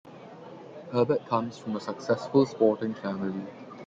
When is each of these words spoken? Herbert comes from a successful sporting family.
Herbert 0.91 1.27
comes 1.27 1.59
from 1.59 1.75
a 1.75 1.79
successful 1.79 2.47
sporting 2.47 2.95
family. 2.95 3.43